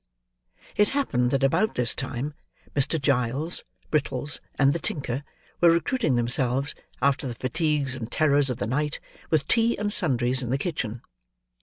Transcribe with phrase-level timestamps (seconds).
[0.75, 2.33] It happened that about this time,
[2.75, 2.99] Mr.
[2.99, 5.23] Giles, Brittles, and the tinker,
[5.61, 10.41] were recruiting themselves, after the fatigues and terrors of the night, with tea and sundries,
[10.41, 11.03] in the kitchen.